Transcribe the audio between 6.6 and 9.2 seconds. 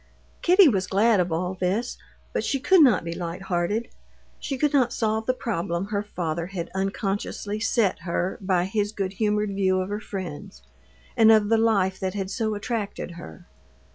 unconsciously set her by his good